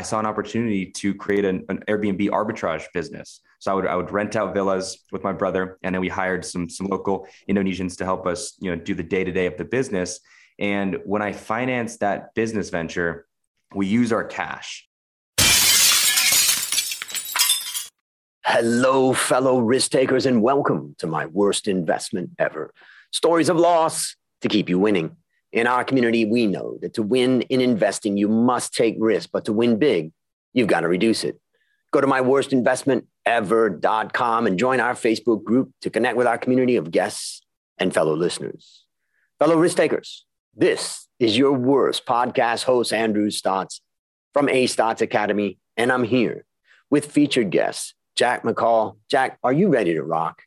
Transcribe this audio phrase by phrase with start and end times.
[0.00, 3.42] I saw an opportunity to create an, an, Airbnb arbitrage business.
[3.58, 6.42] So I would I would rent out villas with my brother, and then we hired
[6.42, 9.58] some some local Indonesians to help us, you know, do the day to day of
[9.58, 10.20] the business.
[10.58, 13.26] And when I financed that business venture,
[13.74, 14.88] we use our cash.
[18.46, 22.72] Hello, fellow risk takers, and welcome to my worst investment ever.
[23.12, 25.16] Stories of loss to keep you winning.
[25.52, 29.44] In our community, we know that to win in investing, you must take risk, but
[29.46, 30.12] to win big,
[30.52, 31.40] you've got to reduce it.
[31.92, 37.42] Go to myworstinvestmentever.com and join our Facebook group to connect with our community of guests
[37.78, 38.84] and fellow listeners.
[39.40, 43.80] Fellow risk takers, this is your worst podcast host, Andrew Stotz
[44.32, 46.44] from A Stotz Academy, and I'm here
[46.90, 48.98] with featured guests, Jack McCall.
[49.10, 50.42] Jack, are you ready to rock?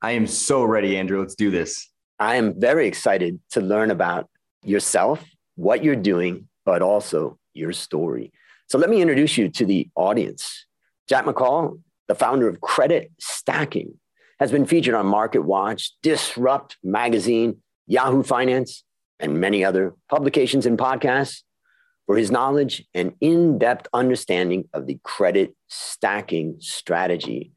[0.00, 1.20] I am so ready, Andrew.
[1.20, 1.88] Let's do this.
[2.18, 4.28] I am very excited to learn about
[4.64, 5.24] yourself,
[5.56, 8.32] what you're doing, but also your story.
[8.68, 10.66] So let me introduce you to the audience.
[11.08, 13.98] Jack McCall, the founder of Credit Stacking,
[14.38, 18.84] has been featured on Market Watch, Disrupt Magazine, Yahoo Finance,
[19.20, 21.42] and many other publications and podcasts
[22.06, 27.52] for his knowledge and in depth understanding of the credit stacking strategy.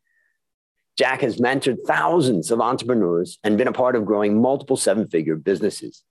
[0.97, 5.35] Jack has mentored thousands of entrepreneurs and been a part of growing multiple seven figure
[5.35, 6.03] businesses.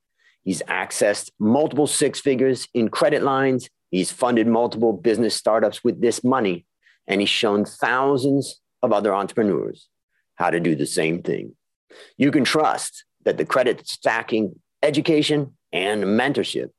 [0.44, 3.68] He's accessed multiple six figures in credit lines.
[3.90, 6.66] He's funded multiple business startups with this money.
[7.06, 9.88] And he's shown thousands of other entrepreneurs
[10.36, 11.54] how to do the same thing.
[12.16, 16.70] You can trust that the credit stacking education and mentorship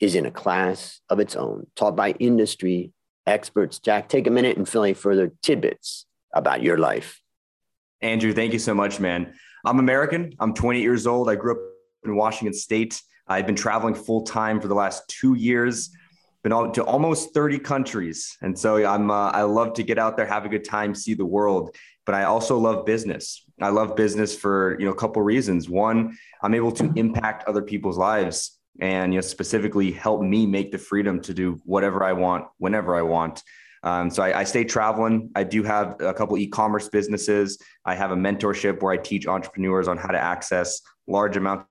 [0.00, 2.92] is in a class of its own, taught by industry
[3.26, 3.78] experts.
[3.78, 7.20] Jack, take a minute and fill any further tidbits about your life.
[8.00, 9.34] Andrew, thank you so much, man.
[9.64, 10.34] I'm American.
[10.40, 11.30] I'm 28 years old.
[11.30, 11.73] I grew up
[12.06, 13.00] in Washington State.
[13.26, 15.90] I've been traveling full time for the last two years.
[16.42, 19.10] Been to almost 30 countries, and so I'm.
[19.10, 21.74] Uh, I love to get out there, have a good time, see the world.
[22.04, 23.46] But I also love business.
[23.62, 25.70] I love business for you know a couple reasons.
[25.70, 30.70] One, I'm able to impact other people's lives, and you know specifically help me make
[30.70, 33.42] the freedom to do whatever I want, whenever I want.
[33.82, 35.30] Um, so I, I, stay traveling.
[35.34, 37.58] I do have a couple e-commerce businesses.
[37.84, 41.66] I have a mentorship where I teach entrepreneurs on how to access large amounts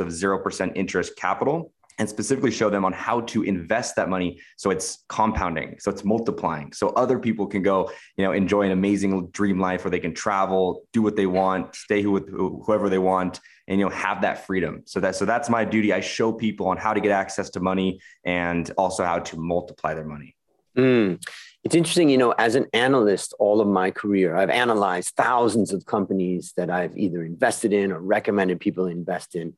[0.00, 4.70] of 0% interest capital and specifically show them on how to invest that money so
[4.70, 9.26] it's compounding so it's multiplying so other people can go you know enjoy an amazing
[9.28, 13.40] dream life where they can travel do what they want stay with whoever they want
[13.66, 16.68] and you know have that freedom so that so that's my duty i show people
[16.68, 20.36] on how to get access to money and also how to multiply their money
[20.76, 21.20] mm.
[21.64, 25.84] It's interesting, you know, as an analyst, all of my career, I've analyzed thousands of
[25.84, 29.54] companies that I've either invested in or recommended people invest in.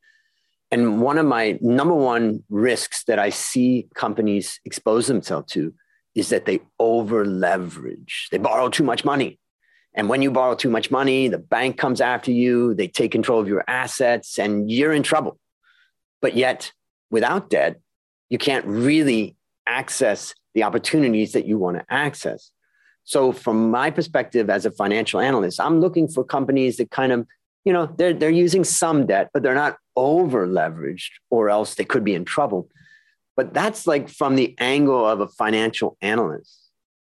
[0.71, 5.73] And one of my number one risks that I see companies expose themselves to
[6.15, 8.29] is that they over leverage.
[8.31, 9.39] They borrow too much money.
[9.93, 13.41] And when you borrow too much money, the bank comes after you, they take control
[13.41, 15.37] of your assets, and you're in trouble.
[16.21, 16.71] But yet,
[17.09, 17.81] without debt,
[18.29, 19.35] you can't really
[19.67, 22.51] access the opportunities that you want to access.
[23.03, 27.27] So, from my perspective as a financial analyst, I'm looking for companies that kind of
[27.65, 31.83] you know they're they're using some debt but they're not over leveraged or else they
[31.83, 32.69] could be in trouble.
[33.35, 36.57] But that's like from the angle of a financial analyst.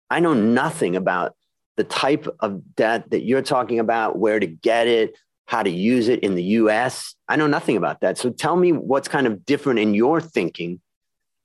[0.09, 1.35] I know nothing about
[1.77, 5.17] the type of debt that you're talking about where to get it
[5.47, 8.17] how to use it in the us i know nothing about that.
[8.17, 10.79] So tell me what's kind of different in your thinking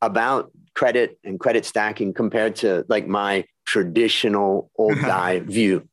[0.02, 5.88] about credit and credit stacking compared to like my traditional old guy view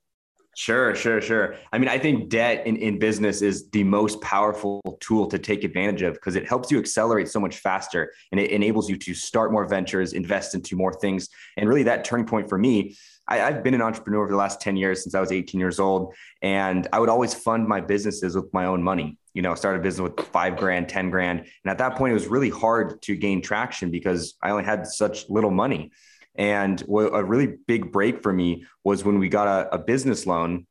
[0.56, 1.56] Sure, sure, sure.
[1.72, 5.64] I mean, I think debt in, in business is the most powerful tool to take
[5.64, 9.16] advantage of because it helps you accelerate so much faster and it enables you to
[9.16, 11.30] start more ventures, invest into more things.
[11.58, 12.96] And really, that turning point for me,
[13.28, 15.80] I, have been an entrepreneur for the last 10 years since I was 18 years
[15.80, 16.14] old.
[16.42, 19.18] And I would always fund my businesses with my own money.
[19.34, 21.40] You know, started a business with five grand, 10 grand.
[21.40, 24.86] And at that point, it was really hard to gain traction because I only had
[24.86, 25.92] such little money.
[26.36, 30.66] And a really big break for me was when we got a, a business loan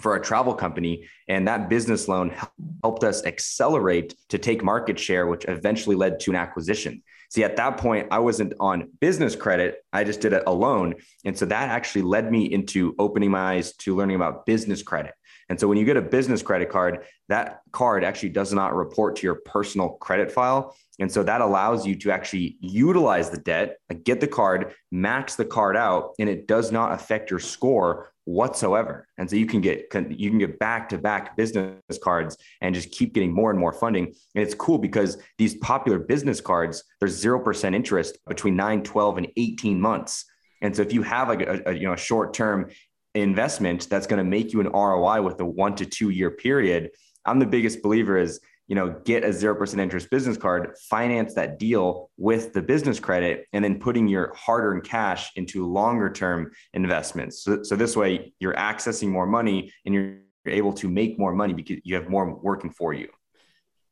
[0.00, 1.08] for a travel company.
[1.28, 2.34] And that business loan
[2.82, 7.02] helped us accelerate to take market share, which eventually led to an acquisition.
[7.30, 9.84] See, at that point, I wasn't on business credit.
[9.92, 10.94] I just did it alone.
[11.24, 15.14] And so that actually led me into opening my eyes to learning about business credit.
[15.48, 19.16] And so when you get a business credit card, that card actually does not report
[19.16, 20.76] to your personal credit file.
[21.00, 25.44] And so that allows you to actually utilize the debt, get the card, max the
[25.44, 29.06] card out, and it does not affect your score whatsoever.
[29.18, 32.90] And so you can get you can get back to back business cards and just
[32.90, 34.06] keep getting more and more funding.
[34.06, 39.26] And it's cool because these popular business cards, there's 0% interest between 9, 12 and
[39.36, 40.24] 18 months.
[40.62, 42.70] And so if you have like a, a you know short term
[43.14, 46.90] investment that's going to make you an ROI with a one to two year period,
[47.24, 51.58] I'm the biggest believer is you know get a 0% interest business card finance that
[51.58, 57.42] deal with the business credit and then putting your hard-earned cash into longer term investments.
[57.42, 60.16] So, so this way you're accessing more money and you're
[60.46, 63.08] able to make more money because you have more working for you.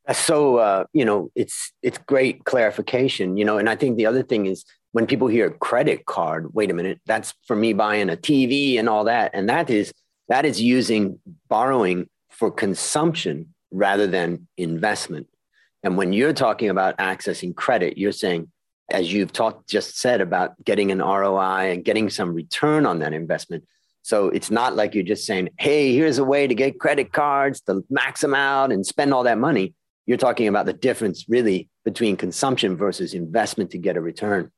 [0.06, 4.06] That's so uh, you know it's it's great clarification you know and i think the
[4.06, 8.10] other thing is when people hear credit card wait a minute that's for me buying
[8.10, 9.92] a tv and all that and that is
[10.28, 15.26] that is using borrowing for consumption rather than investment.
[15.82, 18.50] And when you're talking about accessing credit, you're saying,
[18.90, 23.12] as you've talked just said about getting an ROI and getting some return on that
[23.12, 23.64] investment.
[24.02, 27.60] So it's not like you're just saying, hey, here's a way to get credit cards
[27.62, 29.74] to max them out and spend all that money.
[30.06, 34.50] You're talking about the difference really between consumption versus investment to get a return.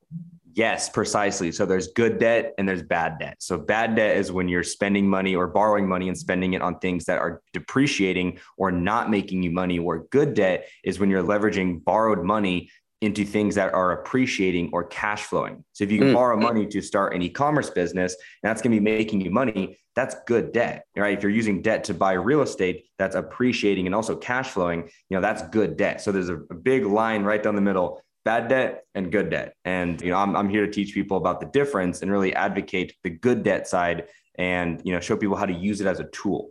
[0.55, 1.51] Yes, precisely.
[1.51, 3.35] So there's good debt and there's bad debt.
[3.39, 6.79] So bad debt is when you're spending money or borrowing money and spending it on
[6.79, 9.79] things that are depreciating or not making you money.
[9.79, 12.69] Where good debt is when you're leveraging borrowed money
[13.01, 15.65] into things that are appreciating or cash flowing.
[15.73, 16.13] So if you can mm.
[16.13, 19.77] borrow money to start an e-commerce business and that's going to be making you money,
[19.93, 21.17] that's good debt, right?
[21.17, 25.17] If you're using debt to buy real estate that's appreciating and also cash flowing, you
[25.17, 26.01] know, that's good debt.
[26.01, 29.55] So there's a, a big line right down the middle bad debt and good debt.
[29.63, 32.93] And you know, I'm I'm here to teach people about the difference and really advocate
[33.03, 34.07] the good debt side
[34.37, 36.49] and you know show people how to use it as a tool.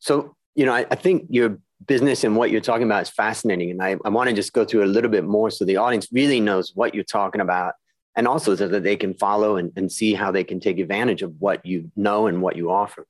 [0.00, 3.70] So you know, I, I think your business and what you're talking about is fascinating,
[3.70, 6.08] and I, I want to just go through a little bit more so the audience
[6.10, 7.74] really knows what you're talking about,
[8.16, 11.22] and also so that they can follow and, and see how they can take advantage
[11.22, 13.06] of what you know and what you offer.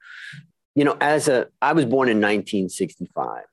[0.75, 3.45] You know, as a I was born in 1965.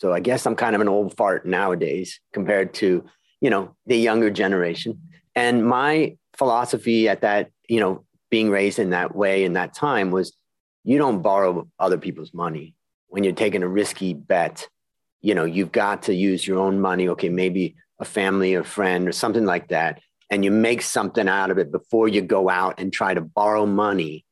[0.00, 3.04] So I guess I'm kind of an old fart nowadays compared to
[3.40, 5.00] you know, the younger generation.
[5.34, 10.10] And my philosophy at that, you know, being raised in that way in that time
[10.10, 10.36] was
[10.84, 12.74] you don't borrow other people's money
[13.08, 14.68] when you're taking a risky bet.
[15.20, 17.08] You know, you've got to use your own money.
[17.08, 20.00] Okay, maybe a family or friend or something like that.
[20.30, 23.66] And you make something out of it before you go out and try to borrow
[23.66, 24.24] money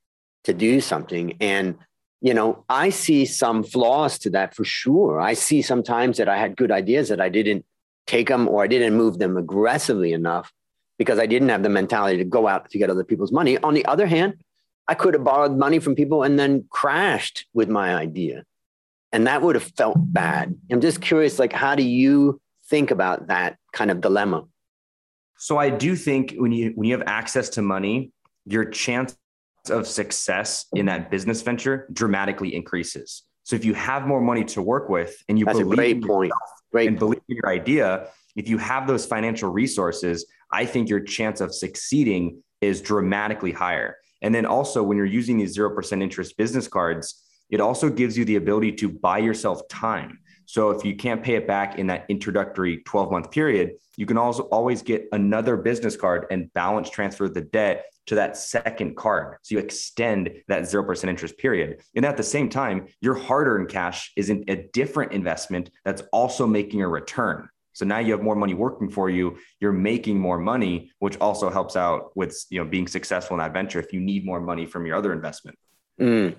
[0.44, 1.36] to do something.
[1.40, 1.76] And,
[2.20, 5.20] you know, I see some flaws to that for sure.
[5.20, 7.64] I see sometimes that I had good ideas that I didn't
[8.08, 10.52] take them or I didn't move them aggressively enough
[10.98, 13.56] because I didn't have the mentality to go out to get other people's money.
[13.58, 14.34] On the other hand,
[14.88, 18.44] I could have borrowed money from people and then crashed with my idea.
[19.12, 20.56] And that would have felt bad.
[20.70, 24.44] I'm just curious, like, how do you think about that kind of dilemma?
[25.38, 28.10] So I do think when you when you have access to money,
[28.44, 29.16] your chance
[29.70, 33.22] of success in that business venture dramatically increases.
[33.44, 36.04] So if you have more money to work with and you That's believe a great
[36.04, 36.32] point.
[36.70, 36.88] Great.
[36.88, 41.40] and believe in your idea, if you have those financial resources, I think your chance
[41.40, 43.96] of succeeding is dramatically higher.
[44.22, 48.24] And then also, when you're using these 0% interest business cards, it also gives you
[48.24, 50.18] the ability to buy yourself time.
[50.48, 54.16] So if you can't pay it back in that introductory 12 month period, you can
[54.16, 59.36] also always get another business card and balance transfer the debt to that second card.
[59.42, 61.82] So you extend that 0% interest period.
[61.94, 66.00] And at the same time, your hard earned cash is in a different investment that's
[66.14, 67.50] also making a return.
[67.74, 69.36] So now you have more money working for you.
[69.60, 73.52] You're making more money, which also helps out with you know being successful in that
[73.52, 75.58] venture if you need more money from your other investment.
[76.00, 76.36] Mm.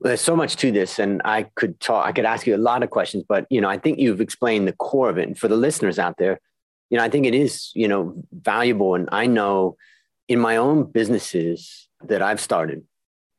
[0.00, 2.06] There's so much to this, and I could talk.
[2.06, 4.68] I could ask you a lot of questions, but you know, I think you've explained
[4.68, 5.26] the core of it.
[5.26, 6.40] And for the listeners out there,
[6.90, 8.94] you know, I think it is you know valuable.
[8.94, 9.76] And I know
[10.28, 12.84] in my own businesses that I've started,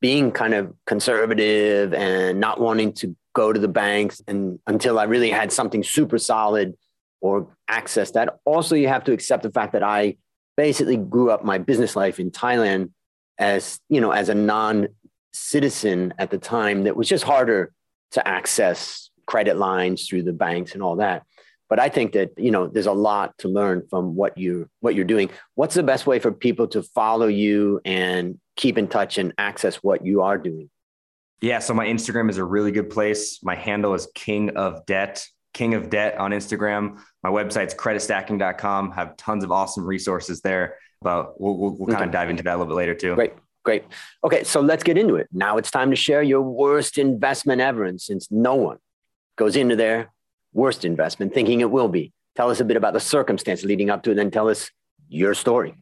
[0.01, 5.03] being kind of conservative and not wanting to go to the banks and until I
[5.03, 6.75] really had something super solid
[7.21, 8.39] or access that.
[8.45, 10.17] Also, you have to accept the fact that I
[10.57, 12.91] basically grew up my business life in Thailand
[13.37, 14.35] as, you know, as a
[15.33, 17.71] non-citizen at the time that was just harder
[18.11, 21.23] to access credit lines through the banks and all that
[21.69, 24.95] but I think that you know there's a lot to learn from what you what
[24.95, 25.29] you're doing.
[25.53, 29.75] What's the best way for people to follow you and keep in touch and access
[29.75, 30.71] what you are doing?
[31.41, 33.43] Yeah, so my Instagram is a really good place.
[33.43, 36.99] My handle is King of Debt, King of Debt on Instagram.
[37.21, 38.93] My website's creditstacking.com.
[38.93, 40.77] Have tons of awesome resources there.
[41.01, 42.05] But we'll, we'll, we'll kind okay.
[42.05, 43.13] of dive into that a little bit later too.
[43.13, 43.33] Great.
[43.63, 43.83] Great.
[44.23, 45.27] Okay, so let's get into it.
[45.31, 47.83] Now it's time to share your worst investment ever.
[47.83, 48.77] And since no one
[49.37, 50.11] goes into their
[50.53, 52.13] worst investment, thinking it will be.
[52.35, 54.69] Tell us a bit about the circumstance leading up to it, and then tell us
[55.09, 55.75] your story.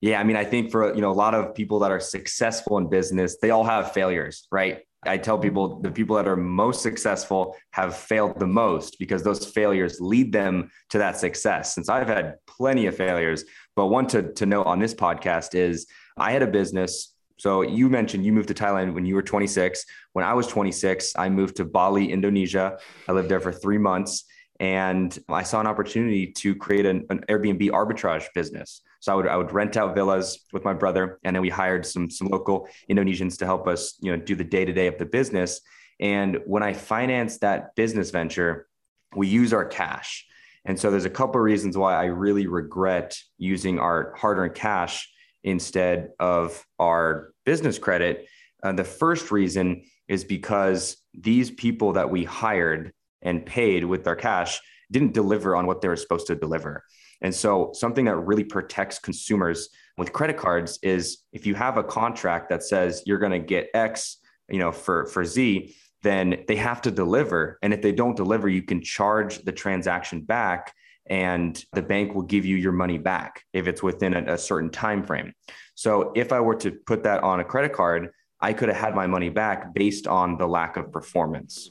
[0.00, 2.76] Yeah, I mean, I think for you know a lot of people that are successful
[2.78, 4.85] in business, they all have failures, right?
[5.04, 9.46] I tell people the people that are most successful have failed the most because those
[9.46, 11.74] failures lead them to that success.
[11.74, 15.86] Since I've had plenty of failures, but one to, to note on this podcast is
[16.16, 17.14] I had a business.
[17.38, 19.84] So you mentioned you moved to Thailand when you were 26.
[20.14, 22.78] When I was 26, I moved to Bali, Indonesia.
[23.06, 24.24] I lived there for three months
[24.60, 28.80] and I saw an opportunity to create an, an, Airbnb arbitrage business.
[29.00, 31.86] So I would I would rent out villas with my brother, and then we hired
[31.86, 34.98] some some local Indonesians to help us, you know, do the day to day of
[34.98, 35.60] the business.
[36.00, 38.66] And when I financed that business venture,
[39.14, 40.26] we use our cash.
[40.64, 44.54] And so there's a couple of reasons why I really regret using our hard earned
[44.54, 45.08] cash
[45.44, 48.26] instead of our business credit.
[48.62, 54.16] Uh, the first reason is because these people that we hired and paid with their
[54.16, 54.60] cash
[54.90, 56.84] didn't deliver on what they were supposed to deliver.
[57.22, 61.84] And so, something that really protects consumers with credit cards is if you have a
[61.84, 64.18] contract that says you're going to get X,
[64.48, 67.58] you know, for for Z, then they have to deliver.
[67.62, 70.72] And if they don't deliver, you can charge the transaction back,
[71.06, 74.70] and the bank will give you your money back if it's within a, a certain
[74.70, 75.32] time frame.
[75.74, 78.94] So, if I were to put that on a credit card, I could have had
[78.94, 81.70] my money back based on the lack of performance.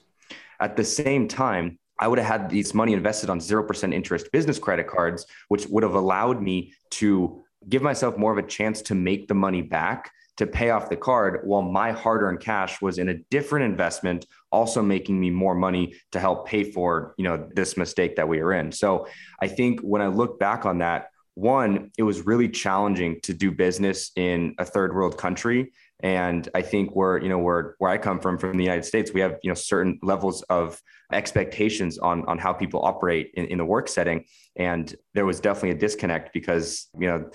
[0.60, 4.60] At the same time, I would have had these money invested on 0% interest business
[4.60, 8.96] credit cards, which would have allowed me to give myself more of a chance to
[8.96, 12.98] make the money back to pay off the card while my hard earned cash was
[12.98, 17.48] in a different investment also making me more money to help pay for you know
[17.56, 18.72] this mistake that we were in.
[18.72, 19.08] So
[19.42, 23.52] i think when i look back on that one it was really challenging to do
[23.52, 25.72] business in a third world country
[26.02, 29.12] and I think where, you know, where, where I come from, from the United States,
[29.14, 33.58] we have, you know, certain levels of expectations on, on how people operate in, in
[33.60, 34.26] the work setting.
[34.56, 37.30] And there was definitely a disconnect because, you know,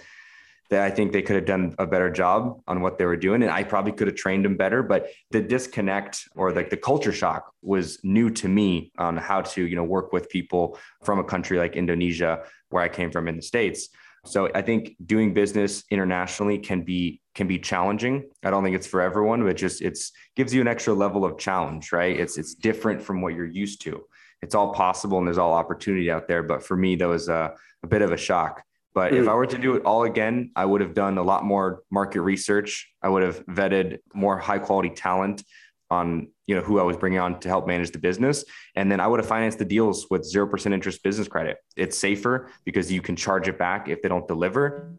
[0.68, 3.42] that I think they could have done a better job on what they were doing.
[3.42, 7.12] And I probably could have trained them better, but the disconnect or like the culture
[7.12, 11.24] shock was new to me on how to, you know, work with people from a
[11.24, 13.88] country like Indonesia, where I came from in the States.
[14.26, 18.28] So I think doing business internationally can be can be challenging.
[18.42, 21.38] I don't think it's for everyone, but just it's gives you an extra level of
[21.38, 22.18] challenge, right?
[22.18, 24.04] It's it's different from what you're used to.
[24.42, 26.42] It's all possible and there's all opportunity out there.
[26.42, 28.62] But for me, that was a, a bit of a shock.
[28.92, 29.28] But if mm.
[29.28, 32.22] I were to do it all again, I would have done a lot more market
[32.22, 32.90] research.
[33.02, 35.44] I would have vetted more high quality talent
[35.90, 38.98] on you know who I was bringing on to help manage the business, and then
[38.98, 41.58] I would have financed the deals with zero percent interest business credit.
[41.76, 44.96] It's safer because you can charge it back if they don't deliver,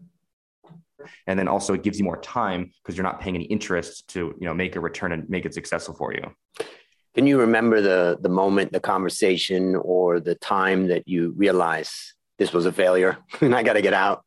[1.28, 4.34] and then also it gives you more time because you're not paying any interest to
[4.40, 6.24] you know make a return and make it successful for you.
[7.16, 12.54] Can you remember the the moment, the conversation, or the time that you realize this
[12.54, 14.24] was a failure and I got to get out?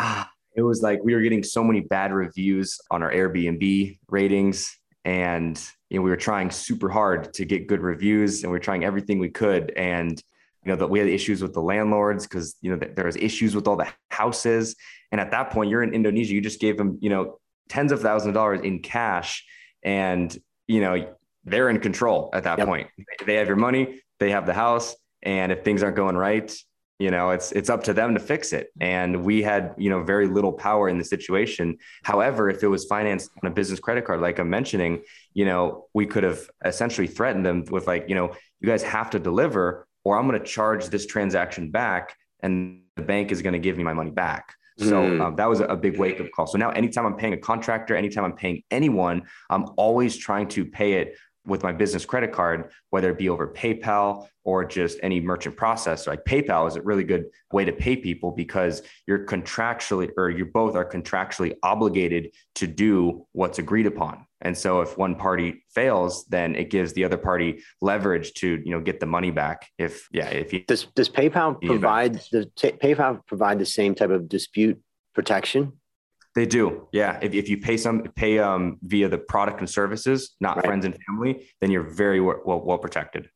[0.00, 4.78] Ah, it was like we were getting so many bad reviews on our Airbnb ratings
[5.04, 8.62] and you know we were trying super hard to get good reviews and we were
[8.62, 9.72] trying everything we could.
[9.76, 10.22] And
[10.64, 13.54] you know that we had issues with the landlords because you know there was issues
[13.54, 14.76] with all the houses.
[15.10, 18.00] And at that point you're in indonesia you just gave them you know tens of
[18.00, 19.44] thousands of dollars in cash
[19.82, 22.66] and you know they're in control at that yep.
[22.66, 22.88] point.
[23.26, 26.54] They have your money they have the house and if things aren't going right
[27.02, 30.02] you know it's it's up to them to fix it and we had you know
[30.04, 34.04] very little power in the situation however if it was financed on a business credit
[34.04, 35.02] card like i'm mentioning
[35.34, 39.10] you know we could have essentially threatened them with like you know you guys have
[39.10, 43.52] to deliver or i'm going to charge this transaction back and the bank is going
[43.52, 45.20] to give me my money back so mm.
[45.20, 46.46] um, that was a big wake up call.
[46.46, 50.64] So now, anytime I'm paying a contractor, anytime I'm paying anyone, I'm always trying to
[50.64, 55.20] pay it with my business credit card, whether it be over PayPal or just any
[55.20, 56.08] merchant processor.
[56.08, 60.46] Like PayPal is a really good way to pay people because you're contractually, or you
[60.46, 64.26] both are contractually obligated to do what's agreed upon.
[64.40, 68.72] And so if one party fails, then it gives the other party leverage to, you
[68.72, 69.68] know, get the money back.
[69.78, 74.28] If yeah, if you does does PayPal provide the PayPal provide the same type of
[74.28, 74.80] dispute
[75.14, 75.74] protection
[76.34, 76.88] they do.
[76.92, 77.18] Yeah.
[77.20, 80.66] If, if you pay some pay um, via the product and services, not right.
[80.66, 83.28] friends and family, then you're very well, well protected.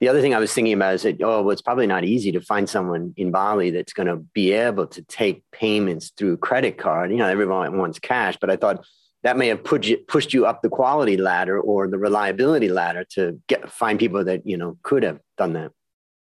[0.00, 2.30] The other thing I was thinking about is that, oh, well, it's probably not easy
[2.32, 6.76] to find someone in Bali that's going to be able to take payments through credit
[6.76, 7.10] card.
[7.10, 8.84] You know, everyone wants cash, but I thought
[9.22, 13.06] that may have put you, pushed you up the quality ladder or the reliability ladder
[13.10, 15.72] to get find people that, you know, could have done that.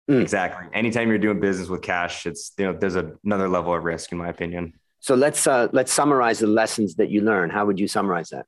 [0.09, 0.21] Mm.
[0.21, 0.67] Exactly.
[0.73, 4.11] Anytime you're doing business with cash, it's, you know, there's a, another level of risk
[4.13, 4.73] in my opinion.
[5.05, 7.51] So let's uh, let's summarize the lessons that you learn.
[7.51, 8.47] How would you summarize that?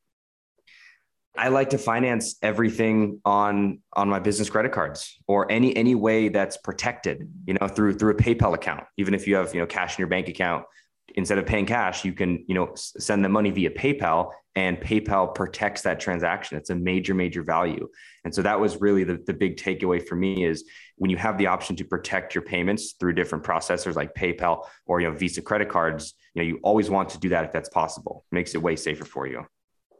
[1.37, 6.29] I like to finance everything on on my business credit cards or any any way
[6.29, 8.85] that's protected, you know, through through a PayPal account.
[8.97, 10.65] Even if you have, you know, cash in your bank account,
[11.13, 15.35] instead of paying cash, you can, you know, send the money via PayPal and PayPal
[15.35, 16.57] protects that transaction.
[16.57, 17.87] It's a major, major value.
[18.23, 20.63] And so that was really the, the big takeaway for me is
[20.97, 24.99] when you have the option to protect your payments through different processors like PayPal or,
[24.99, 27.69] you know, Visa credit cards, you know, you always want to do that if that's
[27.69, 28.25] possible.
[28.31, 29.45] It makes it way safer for you.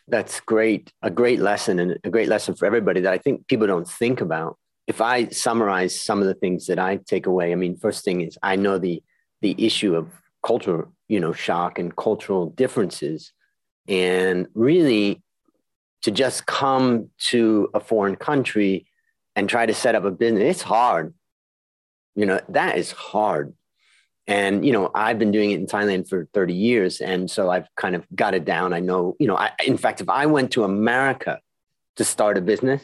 [0.07, 0.91] That's great.
[1.01, 4.21] A great lesson and a great lesson for everybody that I think people don't think
[4.21, 4.57] about.
[4.87, 8.21] If I summarize some of the things that I take away, I mean, first thing
[8.21, 9.03] is I know the
[9.41, 10.09] the issue of
[10.43, 13.33] culture, you know, shock and cultural differences.
[13.87, 15.21] And really
[16.01, 18.86] to just come to a foreign country
[19.37, 21.13] and try to set up a business, it's hard.
[22.15, 23.53] You know, that is hard.
[24.25, 26.99] And, you know, I've been doing it in Thailand for 30 years.
[26.99, 28.73] And so I've kind of got it down.
[28.73, 31.39] I know, you know, I, in fact, if I went to America
[31.97, 32.81] to start a business,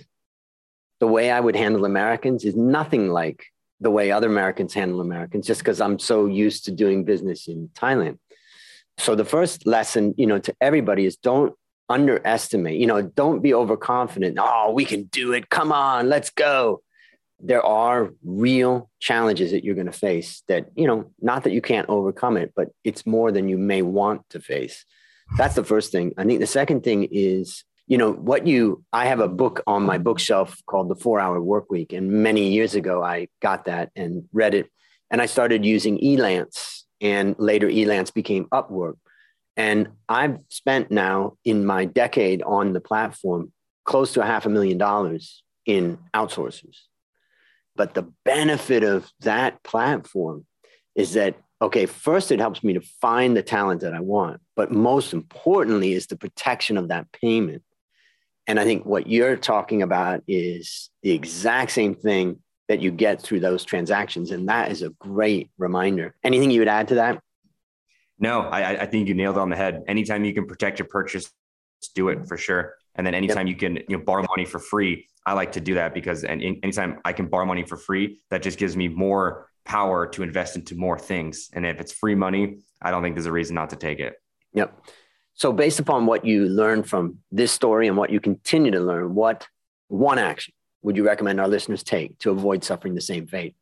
[0.99, 3.43] the way I would handle Americans is nothing like
[3.81, 7.69] the way other Americans handle Americans, just because I'm so used to doing business in
[7.73, 8.19] Thailand.
[8.99, 11.55] So the first lesson, you know, to everybody is don't
[11.89, 14.37] underestimate, you know, don't be overconfident.
[14.39, 15.49] Oh, we can do it.
[15.49, 16.81] Come on, let's go
[17.43, 21.61] there are real challenges that you're going to face that, you know, not that you
[21.61, 24.85] can't overcome it, but it's more than you may want to face.
[25.37, 26.13] That's the first thing.
[26.17, 29.83] I think the second thing is, you know, what you, I have a book on
[29.83, 31.91] my bookshelf called The Four Hour Work Week.
[31.91, 34.69] And many years ago, I got that and read it.
[35.11, 38.95] And I started using Elance, and later Elance became Upwork.
[39.55, 43.51] And I've spent now in my decade on the platform
[43.85, 46.77] close to a half a million dollars in outsourcers.
[47.75, 50.45] But the benefit of that platform
[50.95, 54.71] is that, okay, first it helps me to find the talent that I want, but
[54.71, 57.63] most importantly is the protection of that payment.
[58.45, 63.21] And I think what you're talking about is the exact same thing that you get
[63.21, 64.31] through those transactions.
[64.31, 66.15] And that is a great reminder.
[66.23, 67.21] Anything you would add to that?
[68.23, 69.83] No, I, I think you nailed it on the head.
[69.85, 71.29] Anytime you can protect your purchase,
[71.93, 72.75] do it for sure.
[72.95, 73.53] And then anytime yep.
[73.53, 76.41] you can you know borrow money for free, I like to do that because and
[76.41, 80.55] anytime I can borrow money for free, that just gives me more power to invest
[80.55, 81.49] into more things.
[81.51, 84.13] And if it's free money, I don't think there's a reason not to take it.
[84.53, 84.73] Yep.
[85.33, 89.15] So based upon what you learned from this story and what you continue to learn,
[89.15, 89.47] what
[89.89, 93.53] one action would you recommend our listeners take to avoid suffering the same fate?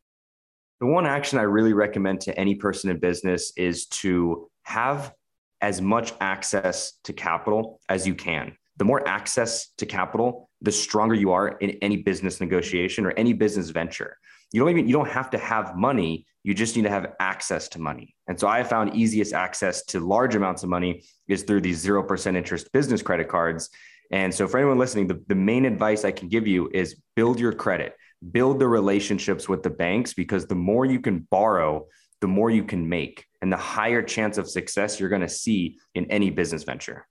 [0.78, 5.12] The one action I really recommend to any person in business is to have
[5.60, 11.14] as much access to capital as you can the more access to capital, the stronger
[11.14, 14.16] you are in any business negotiation or any business venture.
[14.52, 17.68] You don't even you don't have to have money, you just need to have access
[17.68, 18.14] to money.
[18.28, 22.36] And so I found easiest access to large amounts of money is through these 0%
[22.36, 23.70] interest business credit cards.
[24.10, 27.40] And so for anyone listening, the, the main advice I can give you is build
[27.40, 27.94] your credit,
[28.30, 31.86] build the relationships with the banks because the more you can borrow,
[32.22, 35.76] the more you can make and the higher chance of success you're going to see
[35.96, 37.04] in any business venture.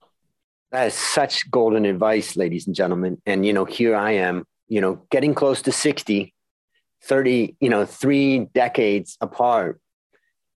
[0.70, 3.20] That is such golden advice, ladies and gentlemen.
[3.26, 6.34] And, you know, here I am, you know, getting close to 60,
[7.02, 9.82] 30, you know, three decades apart.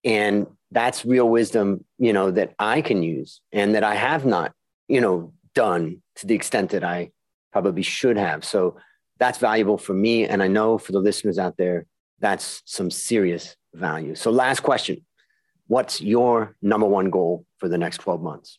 [0.03, 4.53] And that's real wisdom, you know, that I can use and that I have not,
[4.87, 7.11] you know, done to the extent that I
[7.53, 8.43] probably should have.
[8.43, 8.77] So
[9.19, 10.25] that's valuable for me.
[10.25, 11.85] And I know for the listeners out there,
[12.19, 14.15] that's some serious value.
[14.15, 15.05] So, last question
[15.67, 18.57] What's your number one goal for the next 12 months?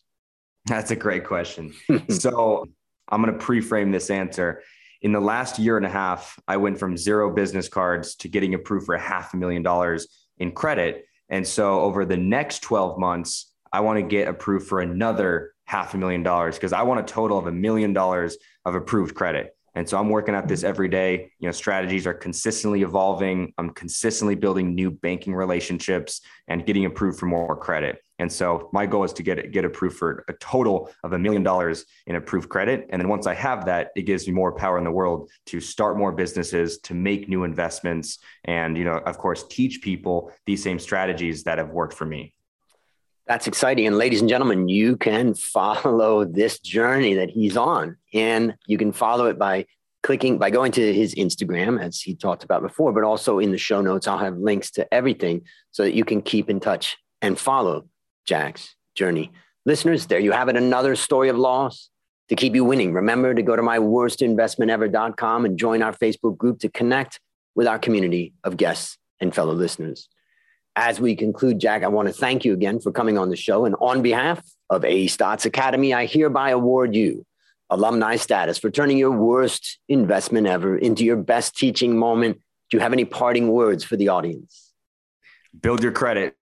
[0.67, 1.73] That's a great question.
[2.11, 2.67] so
[3.09, 4.63] I'm going to pre-frame this answer.
[5.01, 8.55] In the last year and a half, I went from zero business cards to getting
[8.55, 11.07] approved for a half a million dollars in credit.
[11.31, 15.95] And so over the next 12 months, I want to get approved for another half
[15.95, 19.57] a million dollars because I want a total of a million dollars of approved credit.
[19.75, 21.31] And so I'm working at this every day.
[21.39, 23.53] You know, strategies are consistently evolving.
[23.59, 28.03] I'm consistently building new banking relationships and getting approved for more credit.
[28.19, 31.43] And so my goal is to get get approved for a total of a million
[31.43, 32.87] dollars in approved credit.
[32.91, 35.61] And then once I have that, it gives me more power in the world to
[35.61, 40.63] start more businesses, to make new investments, and you know, of course, teach people these
[40.63, 42.35] same strategies that have worked for me.
[43.29, 43.87] That's exciting.
[43.87, 47.99] And ladies and gentlemen, you can follow this journey that he's on.
[48.15, 49.67] And you can follow it by
[50.03, 53.59] clicking, by going to his Instagram, as he talked about before, but also in the
[53.59, 57.39] show notes, I'll have links to everything so that you can keep in touch and
[57.39, 57.87] follow
[58.25, 59.31] Jack's journey.
[59.67, 60.57] Listeners, there you have it.
[60.57, 61.91] Another story of loss
[62.31, 62.95] to keep you winning.
[62.95, 67.21] Remember to go to myworstinvestmentever.com and join our Facebook group to connect
[67.55, 70.09] with our community of guests and fellow listeners.
[70.81, 73.65] As we conclude, Jack, I want to thank you again for coming on the show.
[73.65, 77.27] And on behalf of A Stotz Academy, I hereby award you
[77.69, 82.37] alumni status for turning your worst investment ever into your best teaching moment.
[82.71, 84.73] Do you have any parting words for the audience?
[85.61, 86.39] Build your credit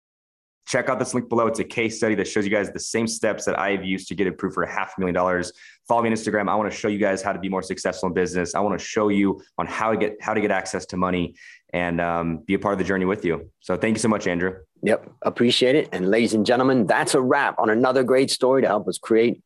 [0.67, 1.47] check out this link below.
[1.47, 4.15] It's a case study that shows you guys the same steps that I've used to
[4.15, 5.53] get approved for a half million dollars.
[5.89, 6.49] Follow me on Instagram.
[6.49, 8.55] I want to show you guys how to be more successful in business.
[8.55, 11.35] I want to show you on how to get how to get access to money
[11.73, 13.51] and um, be a part of the journey with you.
[13.61, 14.55] So thank you so much, Andrew.
[14.83, 15.89] Yep, appreciate it.
[15.93, 19.43] And ladies and gentlemen, that's a wrap on another great story to help us create,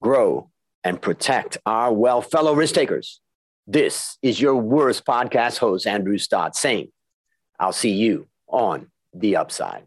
[0.00, 0.50] grow,
[0.84, 3.20] and protect our well fellow risk takers.
[3.66, 6.88] This is your worst podcast host, Andrew Stotz, saying,
[7.58, 9.86] I'll see you on the upside.